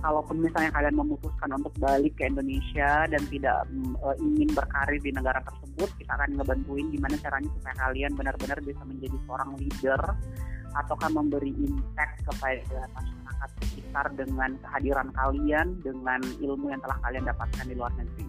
kalaupun 0.00 0.36
misalnya 0.40 0.72
kalian 0.72 0.96
memutuskan 0.96 1.50
untuk 1.56 1.72
balik 1.80 2.16
ke 2.16 2.28
Indonesia 2.28 3.06
dan 3.06 3.22
tidak 3.28 3.68
uh, 4.00 4.16
ingin 4.16 4.48
berkarir 4.52 5.00
di 5.00 5.12
negara 5.12 5.40
tersebut, 5.44 5.88
kita 6.00 6.12
akan 6.16 6.40
ngebantuin 6.40 6.86
gimana 6.88 7.16
caranya 7.20 7.48
supaya 7.60 7.74
kalian 7.88 8.12
benar-benar 8.16 8.58
bisa 8.64 8.82
menjadi 8.88 9.16
seorang 9.28 9.50
leader 9.60 10.02
ataukah 10.74 11.10
memberi 11.10 11.52
impact 11.52 12.24
kepada 12.24 12.88
masyarakat 12.96 13.50
sekitar 13.64 14.06
dengan 14.14 14.50
kehadiran 14.62 15.08
kalian, 15.12 15.66
dengan 15.82 16.20
ilmu 16.40 16.70
yang 16.70 16.80
telah 16.80 16.98
kalian 17.04 17.24
dapatkan 17.26 17.64
di 17.66 17.74
luar 17.74 17.92
negeri. 17.98 18.26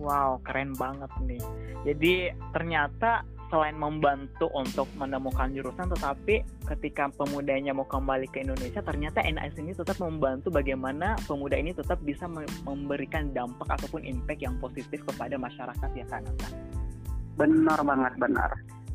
Wow, 0.00 0.40
keren 0.40 0.72
banget 0.80 1.12
nih. 1.28 1.44
Jadi 1.84 2.32
ternyata 2.56 3.20
selain 3.50 3.74
membantu 3.74 4.46
untuk 4.54 4.86
menemukan 4.94 5.50
jurusan 5.50 5.90
tetapi 5.90 6.46
ketika 6.70 7.10
pemudanya 7.18 7.74
mau 7.74 7.84
kembali 7.84 8.30
ke 8.30 8.46
Indonesia 8.46 8.78
ternyata 8.78 9.26
NIS 9.26 9.58
ini 9.58 9.74
tetap 9.74 9.98
membantu 9.98 10.54
bagaimana 10.54 11.18
pemuda 11.26 11.58
ini 11.58 11.74
tetap 11.74 11.98
bisa 12.06 12.30
memberikan 12.62 13.34
dampak 13.34 13.66
ataupun 13.74 14.06
impact 14.06 14.40
yang 14.40 14.54
positif 14.62 15.02
kepada 15.02 15.34
masyarakat 15.34 15.90
ya 15.98 16.06
kan 16.06 16.22
benar 17.40 17.80
banget 17.80 18.12
benar. 18.20 18.50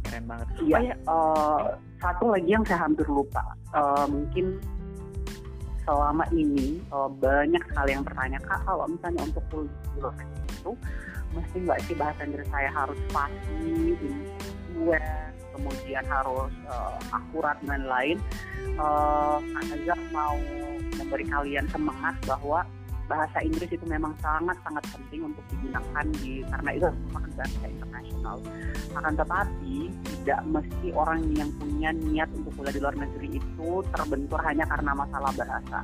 Keren 0.05 0.25
banget. 0.29 0.47
Iya 0.61 0.77
oh, 0.77 0.81
ya. 0.85 0.95
uh, 1.09 1.61
satu 1.97 2.25
lagi 2.29 2.49
yang 2.53 2.61
saya 2.69 2.85
hampir 2.85 3.09
lupa. 3.09 3.41
Uh, 3.73 4.05
mungkin 4.05 4.61
selama 5.85 6.25
ini 6.33 6.81
uh, 6.93 7.09
banyak 7.09 7.61
sekali 7.69 7.89
yang 7.93 8.05
bertanya 8.05 8.39
kak 8.41 8.61
kalau 8.65 8.85
misalnya 8.89 9.21
untuk 9.25 9.45
kuliah 9.53 10.17
itu 10.49 10.71
mesti 11.35 11.57
nggak 11.67 11.79
sih 11.85 11.95
bahasa 11.99 12.21
Inggris 12.23 12.47
saya 12.47 12.69
harus 12.71 12.99
pasti 13.11 13.95
gue 14.75 14.99
kemudian 15.55 16.03
harus 16.07 16.51
uh, 16.67 16.99
akurat 17.15 17.55
dan 17.63 17.87
lain 17.87 18.17
uh, 18.75 19.39
Kak 19.85 20.01
mau 20.09 20.35
memberi 20.97 21.29
kalian 21.29 21.69
semangat 21.69 22.17
bahwa 22.25 22.65
bahasa 23.05 23.37
Inggris 23.45 23.69
itu 23.69 23.85
memang 23.85 24.17
sangat-sangat 24.17 24.81
penting 24.89 25.29
untuk 25.29 25.45
digunakan 25.53 26.05
di 26.21 26.41
karena 26.41 26.69
itu 26.73 26.87
merupakan 26.89 27.31
bahasa 27.37 27.65
internasional. 27.69 28.37
Akan 28.97 29.13
tetapi 29.13 29.75
tidak 30.09 30.41
mesti 30.49 30.87
orang 30.97 31.21
yang 31.37 31.49
punya 31.61 31.89
niat 31.93 32.29
untuk 32.33 32.51
kuliah 32.57 32.73
di 32.73 32.81
luar 32.81 32.95
negeri 32.97 33.27
itu 33.37 33.69
terbentur 33.93 34.39
hanya 34.41 34.65
karena 34.65 34.91
masalah 34.97 35.31
bahasa. 35.37 35.79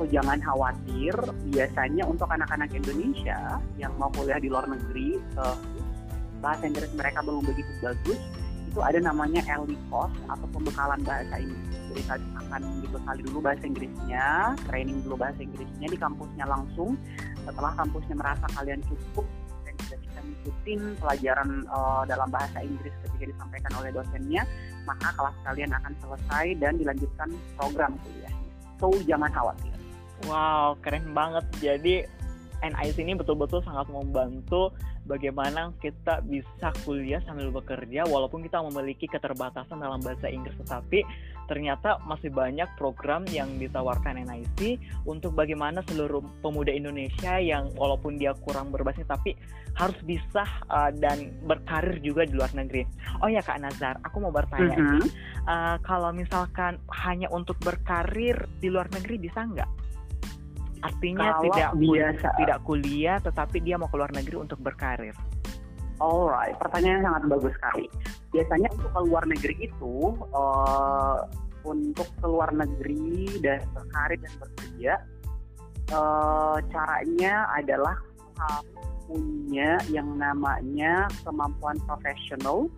So 0.00 0.08
jangan 0.08 0.40
khawatir. 0.40 1.12
Biasanya 1.52 2.08
untuk 2.08 2.24
anak-anak 2.32 2.72
Indonesia 2.72 3.60
yang 3.76 3.92
mau 4.00 4.08
kuliah 4.16 4.40
di 4.40 4.48
luar 4.48 4.64
negeri, 4.64 5.20
uh, 5.36 5.52
bahasa 6.40 6.64
Inggris 6.72 6.88
mereka 6.96 7.20
belum 7.20 7.44
begitu 7.44 7.68
bagus, 7.84 8.16
itu 8.64 8.80
ada 8.80 8.96
namanya 8.96 9.44
early 9.52 9.76
course 9.92 10.16
atau 10.24 10.48
pembekalan 10.56 11.04
bahasa 11.04 11.36
Inggris. 11.36 11.76
Jadi 11.92 12.16
akan 12.16 12.62
dibekali 12.80 13.20
dulu 13.28 13.38
bahasa 13.44 13.64
Inggrisnya 13.68 14.56
training 14.72 15.04
dulu 15.04 15.20
bahasa 15.20 15.44
Inggrisnya 15.44 15.92
di 15.92 15.98
kampusnya 16.00 16.48
langsung. 16.48 16.96
Setelah 17.44 17.76
kampusnya 17.76 18.16
merasa 18.16 18.48
kalian 18.56 18.80
cukup 18.88 19.28
dan 19.68 19.74
sudah 19.84 19.98
bisa 20.00 20.18
ngikutin 20.24 20.80
pelajaran 20.96 21.48
uh, 21.68 22.08
dalam 22.08 22.32
bahasa 22.32 22.64
Inggris 22.64 22.96
ketika 23.04 23.36
disampaikan 23.36 23.72
oleh 23.84 23.92
dosennya 23.92 24.48
maka 24.88 25.12
kelas 25.12 25.36
kalian 25.44 25.76
akan 25.76 25.92
selesai 26.00 26.46
dan 26.56 26.72
dilanjutkan 26.80 27.28
program 27.60 27.92
kuliah 28.00 28.32
so 28.80 28.88
jangan 29.04 29.28
khawatir 29.28 29.79
wow 30.28 30.76
keren 30.82 31.14
banget 31.14 31.44
jadi 31.60 32.04
NIC 32.60 32.96
ini 33.00 33.16
betul-betul 33.16 33.64
sangat 33.64 33.88
membantu 33.88 34.72
bagaimana 35.08 35.72
kita 35.80 36.20
bisa 36.28 36.70
kuliah 36.84 37.18
sambil 37.24 37.48
bekerja 37.48 38.04
walaupun 38.04 38.44
kita 38.44 38.60
memiliki 38.60 39.08
keterbatasan 39.08 39.80
dalam 39.80 39.98
bahasa 40.04 40.28
Inggris 40.28 40.54
tetapi 40.60 41.02
ternyata 41.48 41.98
masih 42.06 42.30
banyak 42.30 42.68
program 42.78 43.26
yang 43.32 43.48
ditawarkan 43.58 44.22
NIC 44.22 44.78
untuk 45.08 45.34
bagaimana 45.34 45.82
seluruh 45.88 46.22
pemuda 46.44 46.70
Indonesia 46.70 47.40
yang 47.40 47.72
walaupun 47.74 48.20
dia 48.20 48.36
kurang 48.44 48.70
berbahasa 48.70 49.02
tapi 49.08 49.34
harus 49.74 49.98
bisa 50.06 50.44
uh, 50.70 50.92
dan 50.94 51.34
berkarir 51.42 51.98
juga 52.04 52.22
di 52.28 52.38
luar 52.38 52.52
negeri. 52.54 52.86
Oh 53.24 53.30
ya 53.30 53.42
Kak 53.42 53.62
Nazar, 53.62 53.98
aku 54.06 54.22
mau 54.22 54.30
bertanya 54.30 54.78
mm 54.78 54.86
-hmm. 54.98 55.02
uh, 55.46 55.76
kalau 55.82 56.14
misalkan 56.14 56.78
hanya 57.02 57.26
untuk 57.34 57.58
berkarir 57.62 58.36
di 58.62 58.70
luar 58.70 58.86
negeri 58.94 59.16
bisa 59.18 59.42
nggak? 59.42 59.79
Artinya 60.80 61.36
Kalau 61.36 61.44
tidak 61.48 61.70
biasa. 61.76 62.28
tidak 62.40 62.58
kuliah 62.64 63.16
tetapi 63.20 63.56
dia 63.60 63.76
mau 63.76 63.88
keluar 63.92 64.10
negeri 64.12 64.36
untuk 64.40 64.58
berkarir. 64.64 65.12
Alright, 66.00 66.56
pertanyaan 66.56 67.04
sangat 67.04 67.22
bagus 67.28 67.52
sekali. 67.60 67.86
Biasanya 68.32 68.68
untuk 68.72 68.90
keluar 68.96 69.22
negeri 69.28 69.54
itu 69.68 69.94
uh, 70.32 71.28
untuk 71.68 72.08
keluar 72.24 72.48
negeri 72.56 73.28
dan 73.44 73.60
berkarir 73.76 74.16
dan 74.16 74.32
bekerja 74.40 74.92
uh, 75.92 76.56
caranya 76.72 77.44
adalah 77.52 77.96
punya 79.04 79.76
yang 79.92 80.16
namanya 80.16 81.04
kemampuan 81.26 81.76
profesional. 81.84 82.70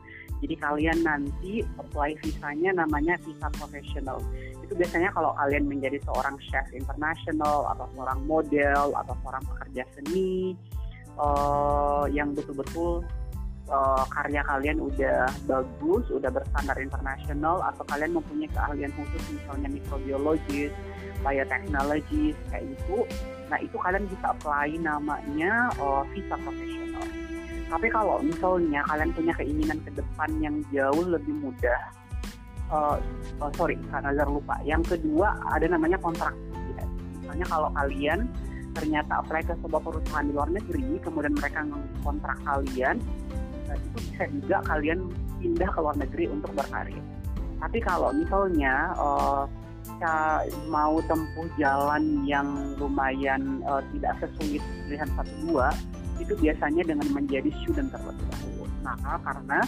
Jadi 0.42 0.54
kalian 0.58 0.98
nanti 1.06 1.62
apply 1.78 2.18
visanya 2.18 2.82
namanya 2.82 3.14
visa 3.22 3.46
profesional 3.54 4.18
itu 4.72 4.88
biasanya 4.88 5.12
kalau 5.12 5.36
kalian 5.36 5.68
menjadi 5.68 6.00
seorang 6.08 6.32
chef 6.48 6.64
internasional 6.72 7.68
atau 7.76 7.84
seorang 7.92 8.24
model 8.24 8.96
atau 8.96 9.14
seorang 9.20 9.44
pekerja 9.44 9.84
seni 9.92 10.56
uh, 11.20 12.08
yang 12.08 12.32
betul-betul 12.32 13.04
uh, 13.68 14.04
karya 14.08 14.40
kalian 14.48 14.80
udah 14.80 15.28
bagus, 15.44 16.08
udah 16.08 16.32
berstandar 16.32 16.80
internasional 16.80 17.60
atau 17.68 17.84
kalian 17.84 18.16
mempunyai 18.16 18.48
keahlian 18.48 18.88
khusus 18.96 19.22
misalnya 19.36 19.68
mikrobiologis, 19.68 20.72
bioteknologi 21.20 22.32
kayak 22.48 22.64
gitu. 22.72 23.04
Nah 23.52 23.60
itu 23.60 23.76
kalian 23.76 24.08
bisa 24.08 24.32
apply 24.32 24.72
namanya 24.80 25.68
uh, 25.76 26.00
visa 26.16 26.32
profesional. 26.40 27.04
Tapi 27.72 27.88
kalau 27.88 28.20
misalnya 28.20 28.84
kalian 28.84 29.16
punya 29.16 29.32
keinginan 29.40 29.80
ke 29.80 29.90
depan 29.96 30.28
yang 30.44 30.60
jauh 30.68 31.08
lebih 31.08 31.32
mudah, 31.40 31.80
uh, 32.68 33.00
oh, 33.40 33.48
sorry 33.56 33.80
karena 33.88 34.12
lupa. 34.28 34.60
Yang 34.60 34.92
kedua 34.92 35.40
ada 35.48 35.64
namanya 35.72 35.96
kontrak. 35.96 36.36
Misalnya 37.24 37.48
kalau 37.48 37.72
kalian 37.72 38.28
ternyata 38.76 39.24
apply 39.24 39.40
ke 39.40 39.56
sebuah 39.64 39.80
perusahaan 39.80 40.24
di 40.28 40.36
luar 40.36 40.52
negeri, 40.52 41.00
kemudian 41.00 41.32
mereka 41.32 41.64
kontrak 42.04 42.36
kalian, 42.44 43.00
nah 43.64 43.76
itu 43.76 43.88
bisa 44.04 44.24
juga 44.28 44.56
kalian 44.68 45.08
pindah 45.40 45.70
ke 45.72 45.78
luar 45.80 45.96
negeri 45.96 46.24
untuk 46.28 46.52
berkarir. 46.52 47.00
Tapi 47.56 47.78
kalau 47.80 48.12
misalnya 48.12 48.92
uh, 49.00 49.48
mau 50.68 51.00
tempuh 51.08 51.48
jalan 51.56 52.26
yang 52.28 52.76
lumayan 52.76 53.64
uh, 53.64 53.80
tidak 53.96 54.12
sesulit 54.20 54.60
pilihan 54.84 55.08
satu 55.16 55.32
dua, 55.48 55.72
itu 56.22 56.34
biasanya 56.38 56.82
dengan 56.86 57.08
menjadi 57.10 57.50
student 57.62 57.90
terlebih 57.90 58.26
dahulu. 58.30 58.64
Nah, 58.86 58.96
karena 59.22 59.60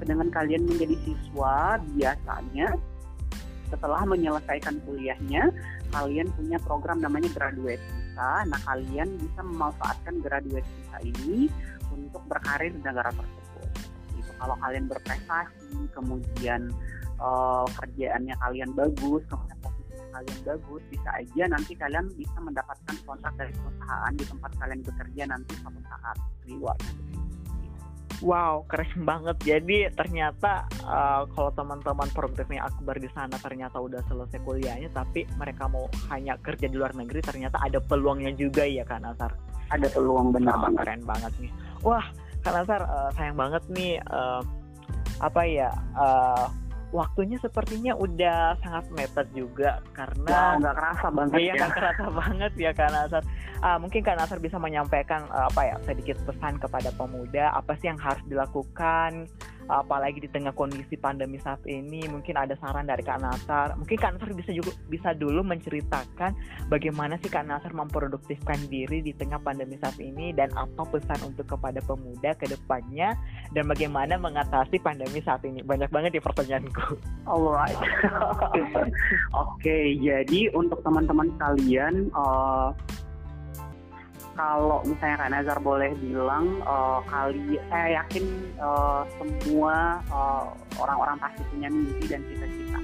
dengan 0.00 0.28
kalian 0.32 0.64
menjadi 0.64 0.96
siswa, 1.04 1.76
biasanya 1.92 2.72
setelah 3.68 4.02
menyelesaikan 4.08 4.82
kuliahnya, 4.82 5.52
kalian 5.94 6.28
punya 6.34 6.58
program 6.64 6.98
namanya 6.98 7.30
graduate 7.36 7.80
visa. 7.80 8.32
Nah, 8.48 8.60
kalian 8.66 9.08
bisa 9.20 9.40
memanfaatkan 9.44 10.18
graduate 10.24 10.66
visa 10.66 10.98
ini 11.04 11.46
untuk 11.94 12.24
berkarir 12.26 12.74
di 12.74 12.80
negara 12.82 13.12
tersebut. 13.14 13.68
Itu 14.18 14.32
kalau 14.40 14.56
kalian 14.58 14.90
berprestasi, 14.90 15.76
kemudian 15.94 16.72
uh, 17.20 17.68
kerjaannya 17.78 18.34
kalian 18.40 18.70
bagus, 18.74 19.22
kalian 20.10 20.40
bagus, 20.42 20.82
bisa 20.90 21.08
aja 21.14 21.44
nanti 21.48 21.72
kalian 21.78 22.06
bisa 22.18 22.36
mendapatkan 22.42 22.96
kontrak 23.06 23.32
dari 23.38 23.52
perusahaan 23.54 24.12
di 24.14 24.24
tempat 24.26 24.50
kalian 24.58 24.80
bekerja 24.82 25.22
nanti 25.30 25.52
suatu 25.62 25.80
saat 25.86 26.16
negeri. 26.44 26.82
Wow, 28.20 28.68
keren 28.68 29.08
banget. 29.08 29.36
Jadi 29.40 29.88
ternyata 29.96 30.68
uh, 30.84 31.24
kalau 31.32 31.50
teman-teman 31.56 32.04
produktifnya 32.12 32.68
Akbar 32.68 33.00
di 33.00 33.08
sana 33.16 33.32
ternyata 33.40 33.80
udah 33.80 34.04
selesai 34.12 34.44
kuliahnya, 34.44 34.92
tapi 34.92 35.24
mereka 35.40 35.64
mau 35.72 35.88
hanya 36.12 36.36
kerja 36.36 36.68
di 36.68 36.76
luar 36.76 36.92
negeri, 36.92 37.24
ternyata 37.24 37.56
ada 37.64 37.80
peluangnya 37.80 38.36
juga 38.36 38.68
ya 38.68 38.84
Kak 38.84 39.00
Nasar. 39.00 39.32
Ada 39.72 39.88
peluang 39.88 40.36
benar 40.36 40.60
oh, 40.60 40.68
Keren 40.76 41.00
banget 41.08 41.32
nih. 41.40 41.52
Wah, 41.80 42.04
Kak 42.44 42.52
Nasar 42.52 42.84
uh, 42.84 43.10
sayang 43.16 43.40
banget 43.40 43.64
nih 43.72 43.96
uh, 44.12 44.44
apa 45.20 45.42
ya 45.48 45.72
uh, 45.96 46.48
waktunya 46.90 47.38
sepertinya 47.38 47.94
udah 47.94 48.58
sangat 48.62 48.84
mepet 48.90 49.28
juga 49.30 49.78
karena 49.94 50.58
nggak 50.58 50.74
kerasa 50.74 51.06
banget 51.14 51.38
iya, 51.38 51.54
ya. 51.54 51.68
kerasa 51.70 52.06
banget 52.10 52.52
ya 52.58 52.70
Kak 52.74 52.90
Nasar. 52.90 53.22
Uh, 53.62 53.78
mungkin 53.78 54.00
Kak 54.02 54.16
Nasar 54.18 54.38
bisa 54.42 54.58
menyampaikan 54.58 55.22
uh, 55.30 55.46
apa 55.46 55.62
ya 55.70 55.76
sedikit 55.86 56.18
pesan 56.26 56.58
kepada 56.58 56.90
pemuda 56.98 57.54
apa 57.54 57.78
sih 57.78 57.90
yang 57.90 58.00
harus 58.02 58.22
dilakukan 58.26 59.30
apalagi 59.70 60.26
di 60.26 60.30
tengah 60.30 60.50
kondisi 60.50 60.98
pandemi 60.98 61.38
saat 61.38 61.62
ini 61.70 62.02
mungkin 62.10 62.34
ada 62.34 62.58
saran 62.58 62.90
dari 62.90 63.06
Kak 63.06 63.22
Nasar. 63.22 63.78
Mungkin 63.78 63.96
Kak 63.96 64.18
Nasar 64.18 64.34
bisa 64.34 64.50
juga 64.50 64.74
bisa 64.90 65.14
dulu 65.14 65.46
menceritakan 65.46 66.34
bagaimana 66.66 67.14
sih 67.22 67.30
Kak 67.30 67.46
Nasar 67.46 67.70
memproduktifkan 67.70 68.66
diri 68.66 69.00
di 69.00 69.14
tengah 69.14 69.38
pandemi 69.38 69.78
saat 69.78 69.96
ini 70.02 70.34
dan 70.34 70.50
apa 70.58 70.82
pesan 70.90 71.30
untuk 71.30 71.46
kepada 71.46 71.78
pemuda 71.86 72.34
ke 72.34 72.50
depannya 72.50 73.14
dan 73.54 73.70
bagaimana 73.70 74.18
mengatasi 74.18 74.82
pandemi 74.82 75.22
saat 75.22 75.46
ini. 75.46 75.62
Banyak 75.62 75.94
banget 75.94 76.18
di 76.18 76.20
pertanyaanku. 76.20 76.98
Alright. 77.30 77.78
Oke 78.50 78.90
okay, 79.62 79.86
jadi 80.02 80.50
untuk 80.52 80.82
teman-teman 80.82 81.30
kalian 81.38 82.10
uh, 82.18 82.74
kalau 84.40 84.80
misalnya 84.88 85.20
Kak 85.20 85.30
Nazar 85.36 85.58
boleh 85.60 85.92
bilang 86.00 86.64
uh, 86.64 87.04
kali 87.04 87.60
saya 87.68 88.00
yakin 88.00 88.24
uh, 88.56 89.04
semua 89.20 90.00
uh, 90.08 90.48
orang-orang 90.80 91.20
pasti 91.20 91.44
punya 91.52 91.68
mimpi 91.68 92.08
dan 92.08 92.24
cita-cita. 92.24 92.80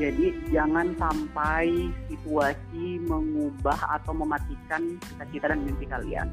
Jadi 0.00 0.32
jangan 0.48 0.96
sampai 0.96 1.92
situasi 2.08 3.04
mengubah 3.04 3.76
atau 4.00 4.16
mematikan 4.16 4.96
cita-cita 5.04 5.52
dan 5.52 5.60
mimpi 5.60 5.84
kalian. 5.84 6.24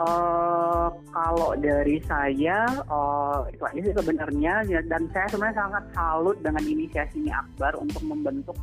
Uh, 0.00 0.88
kalau 1.12 1.52
dari 1.60 2.00
saya 2.08 2.64
uh, 2.88 3.44
itu 3.52 3.60
aja 3.68 3.80
sih 3.84 3.92
sebenarnya 3.92 4.64
ya, 4.64 4.80
dan 4.88 5.04
saya 5.12 5.28
sebenarnya 5.28 5.60
sangat 5.60 5.84
salut 5.92 6.36
dengan 6.40 6.64
inisiasinya 6.64 7.44
Akbar 7.44 7.76
untuk 7.76 8.00
membentuk 8.08 8.56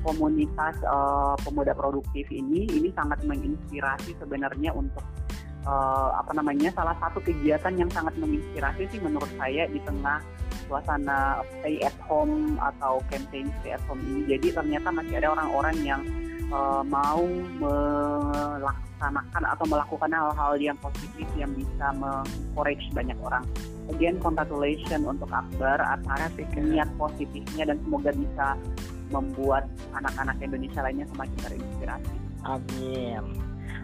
komunitas 0.00 0.80
uh, 0.88 1.36
pemuda 1.44 1.76
produktif 1.76 2.24
ini 2.32 2.64
ini 2.72 2.88
sangat 2.96 3.20
menginspirasi 3.28 4.16
sebenarnya 4.16 4.72
untuk 4.72 5.04
uh, 5.68 6.16
apa 6.16 6.32
namanya 6.32 6.72
salah 6.72 6.96
satu 6.96 7.20
kegiatan 7.20 7.74
yang 7.76 7.90
sangat 7.92 8.16
menginspirasi 8.16 8.88
sih 8.88 9.00
menurut 9.04 9.28
saya 9.36 9.68
di 9.68 9.80
tengah 9.84 10.24
suasana 10.66 11.44
stay 11.60 11.78
at 11.84 11.94
home 12.08 12.58
atau 12.58 12.98
campaign 13.12 13.52
stay 13.60 13.76
at 13.78 13.82
home 13.86 14.02
ini 14.02 14.36
jadi 14.36 14.58
ternyata 14.58 14.88
masih 14.90 15.14
ada 15.22 15.28
orang-orang 15.36 15.76
yang 15.84 16.02
uh, 16.52 16.82
mau 16.84 17.22
melaksanakan 17.60 19.42
atau 19.44 19.64
melakukan 19.68 20.10
hal-hal 20.12 20.52
yang 20.60 20.78
positif 20.80 21.28
yang 21.36 21.52
bisa 21.54 21.92
mengencourage 21.96 22.86
banyak 22.92 23.18
orang. 23.22 23.44
Again, 23.88 24.20
congratulations 24.20 25.04
untuk 25.08 25.32
Akbar 25.32 25.80
atas 25.80 26.36
niat 26.60 26.88
positifnya 27.00 27.72
dan 27.72 27.80
semoga 27.80 28.12
bisa 28.12 28.52
membuat 29.08 29.64
anak-anak 29.96 30.36
Indonesia 30.44 30.84
lainnya 30.84 31.08
semakin 31.08 31.38
terinspirasi. 31.40 32.16
Amin. 32.44 33.24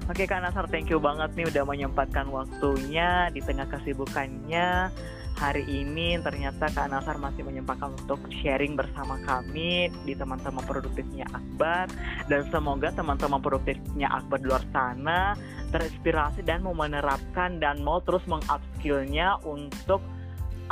Oke 0.05 0.29
Kak 0.29 0.45
Nasar, 0.45 0.69
thank 0.69 0.93
you 0.93 1.01
banget 1.01 1.33
nih 1.33 1.49
udah 1.49 1.65
menyempatkan 1.65 2.29
waktunya 2.29 3.33
di 3.33 3.41
tengah 3.41 3.65
kesibukannya 3.73 4.93
hari 5.35 5.67
ini 5.67 6.17
ternyata 6.23 6.71
Kak 6.71 6.89
Nasar 6.91 7.19
masih 7.19 7.43
menyempatkan 7.43 7.93
untuk 7.95 8.23
sharing 8.43 8.79
bersama 8.79 9.19
kami 9.27 9.91
di 10.07 10.15
teman-teman 10.15 10.63
produktifnya 10.63 11.27
Akbar. 11.35 11.91
Dan 12.31 12.47
semoga 12.49 12.95
teman-teman 12.95 13.43
produktifnya 13.43 14.09
Akbar 14.11 14.39
di 14.41 14.47
luar 14.49 14.65
sana 14.71 15.35
terinspirasi 15.75 16.47
dan 16.47 16.63
mau 16.63 16.73
menerapkan 16.73 17.59
dan 17.59 17.83
mau 17.83 17.99
terus 18.07 18.23
mengupskillnya 18.31 19.43
untuk 19.43 19.99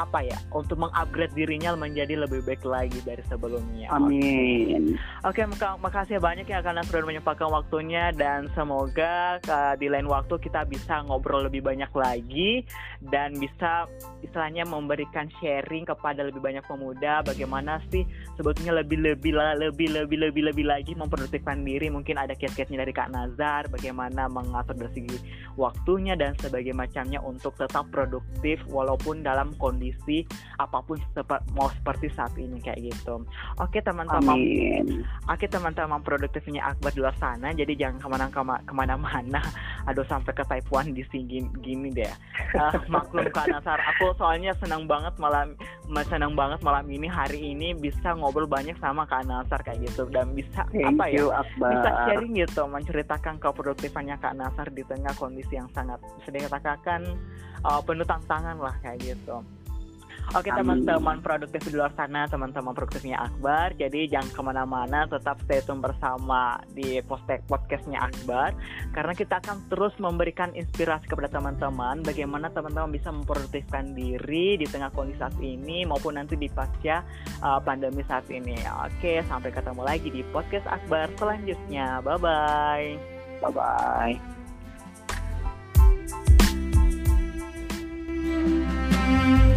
apa 0.00 0.24
ya 0.24 0.38
untuk 0.56 0.80
mengupgrade 0.80 1.36
dirinya 1.36 1.76
menjadi 1.76 2.24
lebih 2.24 2.40
baik 2.48 2.64
lagi 2.64 2.96
dari 3.04 3.20
sebelumnya. 3.28 3.92
Amin. 3.92 4.96
Oke, 5.28 5.44
okay, 5.44 5.76
makasih 5.80 6.16
banyak 6.16 6.48
ya 6.48 6.64
karena 6.64 6.80
sudah 6.88 7.04
menyempatkan 7.04 7.52
waktunya 7.52 8.08
dan 8.16 8.48
semoga 8.56 9.36
uh, 9.44 9.74
di 9.76 9.92
lain 9.92 10.08
waktu 10.08 10.40
kita 10.40 10.64
bisa 10.64 11.04
ngobrol 11.04 11.44
lebih 11.44 11.60
banyak 11.60 11.92
lagi 11.92 12.64
dan 13.12 13.36
bisa 13.36 13.84
istilahnya 14.24 14.64
memberikan 14.64 15.28
sharing 15.42 15.84
kepada 15.84 16.24
lebih 16.24 16.40
banyak 16.40 16.64
pemuda 16.64 17.20
bagaimana 17.20 17.82
sih 17.92 18.08
sebetulnya 18.40 18.80
lebih 18.80 18.96
lebih 19.04 19.36
lebih 19.36 19.88
lebih 19.92 20.18
lebih 20.28 20.42
lebih 20.48 20.66
lagi 20.66 20.92
memproduktifkan 20.96 21.60
diri. 21.60 21.92
Mungkin 21.92 22.16
ada 22.16 22.32
kiat-kiatnya 22.32 22.80
dari 22.80 22.92
Kak 22.96 23.12
Nazar 23.12 23.68
bagaimana 23.68 24.24
mengatur 24.32 24.72
dari 24.72 24.92
segi 24.96 25.18
waktunya 25.60 26.16
dan 26.16 26.32
sebagainya 26.40 26.80
macamnya 26.88 27.20
untuk 27.20 27.52
tetap 27.60 27.92
produktif 27.92 28.56
walaupun 28.72 29.20
dalam 29.20 29.52
kondisi 29.60 29.81
kondisi 29.82 30.22
apa 30.62 30.78
pun 30.86 30.94
seper, 31.10 31.42
mau 31.58 31.66
seperti 31.74 32.06
saat 32.14 32.30
ini 32.38 32.62
kayak 32.62 32.86
gitu. 32.86 33.26
Oke 33.58 33.82
teman-teman, 33.82 34.38
oke 35.26 35.46
teman-teman 35.50 35.98
produktifnya 36.06 36.70
Akbar 36.70 36.94
di 36.94 37.02
luar 37.02 37.18
sana, 37.18 37.50
jadi 37.50 37.74
jangan 37.74 37.98
ke 37.98 38.06
mana 38.06 38.26
ke 38.62 38.72
mana-mana. 38.78 39.42
Aduh 39.90 40.06
sampai 40.06 40.30
ke 40.38 40.46
Taiwan 40.46 40.94
di 40.94 41.02
sini 41.10 41.42
gini 41.58 41.90
deh. 41.90 42.14
Uh, 42.54 42.78
maklum 42.94 43.26
karena 43.34 43.58
Nasar, 43.58 43.82
aku 43.82 44.14
soalnya 44.14 44.54
senang 44.62 44.86
banget 44.86 45.18
malam 45.18 45.58
senang 46.06 46.38
banget 46.38 46.62
malam 46.62 46.86
ini 46.88 47.10
hari 47.10 47.52
ini 47.52 47.74
bisa 47.74 48.14
ngobrol 48.14 48.46
banyak 48.46 48.78
sama 48.78 49.02
Kak 49.02 49.26
Nasar 49.26 49.60
kayak 49.66 49.82
gitu 49.90 50.06
dan 50.14 50.30
bisa 50.30 50.62
Thank 50.70 50.94
apa 50.94 51.04
ya? 51.10 51.26
Akbar. 51.42 51.70
Bisa 51.74 51.90
sharing 52.06 52.32
gitu, 52.38 52.62
menceritakan 52.70 53.34
keproduktifannya 53.42 54.16
Kak 54.22 54.38
Nasar 54.38 54.70
di 54.70 54.86
tengah 54.86 55.12
kondisi 55.18 55.58
yang 55.58 55.66
sangat 55.74 55.98
bisa 56.22 56.30
dikatakan 56.30 57.02
uh, 57.66 57.80
penuh 57.82 58.06
tantangan 58.06 58.56
lah 58.58 58.74
kayak 58.80 59.02
gitu. 59.02 59.42
Oke 60.32 60.48
teman-teman 60.48 61.18
produktif 61.20 61.66
di 61.68 61.76
luar 61.76 61.90
sana, 61.98 62.24
teman-teman 62.30 62.72
produktifnya 62.72 63.20
Akbar. 63.20 63.74
Jadi 63.76 64.08
jangan 64.08 64.30
ke 64.30 64.40
mana-mana, 64.40 65.04
tetap 65.04 65.42
stay 65.44 65.60
tune 65.66 65.82
bersama 65.82 66.56
di 66.72 67.02
podcastnya 67.50 68.00
Akbar. 68.00 68.54
Karena 68.94 69.12
kita 69.12 69.42
akan 69.42 69.68
terus 69.68 69.92
memberikan 69.98 70.54
inspirasi 70.54 71.10
kepada 71.10 71.28
teman-teman 71.28 72.00
bagaimana 72.00 72.48
teman-teman 72.48 72.94
bisa 72.94 73.12
memproduktifkan 73.12 73.92
diri 73.92 74.56
di 74.56 74.66
tengah 74.70 74.88
kondisi 74.94 75.20
saat 75.20 75.36
ini 75.42 75.84
maupun 75.84 76.16
nanti 76.16 76.38
di 76.38 76.48
pasca 76.48 77.04
uh, 77.44 77.60
pandemi 77.60 78.00
saat 78.06 78.24
ini. 78.32 78.56
Oke, 78.88 79.20
sampai 79.28 79.52
ketemu 79.52 79.82
lagi 79.84 80.08
di 80.08 80.24
podcast 80.32 80.64
Akbar 80.70 81.12
selanjutnya. 81.20 82.00
Bye-bye. 82.00 82.88
Bye-bye. 83.44 84.32
Thank 89.12 89.46
you 89.46 89.51